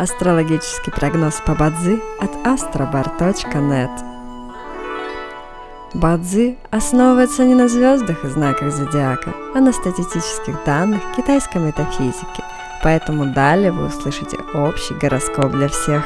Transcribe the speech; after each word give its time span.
Астрологический 0.00 0.90
прогноз 0.90 1.42
по 1.44 1.54
Бадзи 1.54 2.00
от 2.20 2.30
astrobar.net 2.46 3.90
Бадзи 5.92 6.56
основывается 6.70 7.44
не 7.44 7.54
на 7.54 7.68
звездах 7.68 8.24
и 8.24 8.28
знаках 8.28 8.72
зодиака, 8.72 9.34
а 9.54 9.60
на 9.60 9.74
статистических 9.74 10.64
данных 10.64 11.02
китайской 11.18 11.58
метафизики, 11.58 12.42
поэтому 12.82 13.34
далее 13.34 13.72
вы 13.72 13.88
услышите 13.88 14.38
общий 14.54 14.94
гороскоп 14.94 15.52
для 15.52 15.68
всех. 15.68 16.02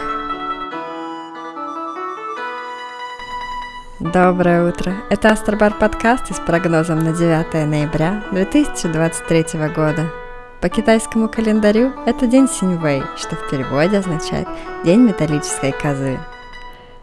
Доброе 4.01 4.71
утро! 4.71 4.93
Это 5.09 5.31
Астробар 5.31 5.73
подкаст 5.73 6.35
с 6.35 6.41
прогнозом 6.41 6.99
на 6.99 7.13
9 7.13 7.55
ноября 7.69 8.25
2023 8.33 9.45
года. 9.73 10.24
По 10.65 10.71
китайскому 10.71 11.29
календарю 11.29 11.93
это 12.07 12.27
день 12.27 12.49
Синьвэй, 12.49 13.03
что 13.19 13.37
в 13.37 13.51
переводе 13.51 13.99
означает 13.99 14.49
«день 14.83 15.01
металлической 15.01 15.73
козы». 15.73 16.19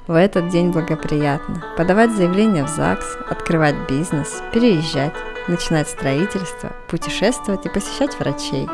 В 0.07 0.15
этот 0.15 0.49
день 0.49 0.71
благоприятно 0.71 1.63
подавать 1.77 2.09
заявление 2.09 2.63
в 2.63 2.69
ЗАГС, 2.69 3.19
открывать 3.29 3.75
бизнес, 3.87 4.41
переезжать, 4.51 5.13
начинать 5.47 5.87
строительство, 5.87 6.71
путешествовать 6.89 7.67
и 7.67 7.69
посещать 7.69 8.17
врачей. 8.17 8.67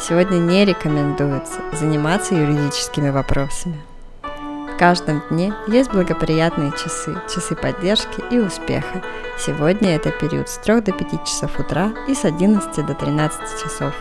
Сегодня 0.00 0.38
не 0.38 0.64
рекомендуется 0.64 1.60
заниматься 1.74 2.34
юридическими 2.34 3.10
вопросами. 3.10 3.82
В 4.76 4.78
каждом 4.78 5.22
дне 5.30 5.54
есть 5.68 5.90
благоприятные 5.90 6.70
часы, 6.72 7.16
часы 7.34 7.56
поддержки 7.56 8.22
и 8.30 8.38
успеха. 8.38 9.02
Сегодня 9.38 9.96
это 9.96 10.10
период 10.10 10.50
с 10.50 10.58
3 10.58 10.82
до 10.82 10.92
5 10.92 11.24
часов 11.24 11.58
утра 11.58 11.94
и 12.06 12.14
с 12.14 12.26
11 12.26 12.84
до 12.84 12.92
13 12.92 13.40
часов. 13.62 13.94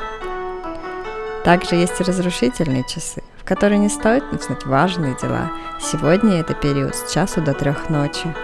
Также 1.45 1.75
есть 1.75 2.01
и 2.01 2.03
разрушительные 2.03 2.83
часы, 2.83 3.23
в 3.37 3.45
которые 3.45 3.79
не 3.79 3.87
стоит 3.87 4.29
начинать 4.33 4.65
важные 4.65 5.15
дела. 5.15 5.49
Сегодня 5.79 6.41
это 6.41 6.53
период 6.53 6.93
с 6.93 7.09
часу 7.09 7.39
до 7.39 7.53
трех 7.53 7.89
ночи. 7.89 8.35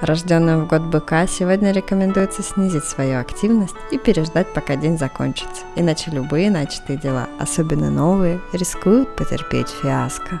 Рожденным 0.00 0.60
в 0.60 0.68
год 0.68 0.82
быка 0.82 1.26
сегодня 1.26 1.72
рекомендуется 1.72 2.44
снизить 2.44 2.84
свою 2.84 3.18
активность 3.18 3.74
и 3.90 3.98
переждать, 3.98 4.46
пока 4.54 4.76
день 4.76 4.96
закончится, 4.96 5.64
иначе 5.74 6.12
любые 6.12 6.52
начатые 6.52 7.00
дела, 7.00 7.26
особенно 7.40 7.90
новые, 7.90 8.40
рискуют 8.52 9.16
потерпеть 9.16 9.70
фиаско. 9.82 10.40